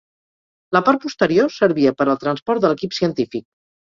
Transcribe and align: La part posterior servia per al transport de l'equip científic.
La 0.77 0.81
part 0.87 1.03
posterior 1.03 1.53
servia 1.57 1.93
per 1.99 2.07
al 2.15 2.21
transport 2.25 2.65
de 2.65 2.73
l'equip 2.73 2.97
científic. 3.03 3.47